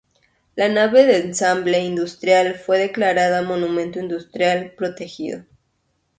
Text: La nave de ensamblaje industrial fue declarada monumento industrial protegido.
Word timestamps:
La 0.55 0.67
nave 0.67 1.05
de 1.05 1.17
ensamblaje 1.19 1.85
industrial 1.85 2.55
fue 2.55 2.79
declarada 2.79 3.43
monumento 3.43 3.99
industrial 3.99 4.71
protegido. 4.75 5.43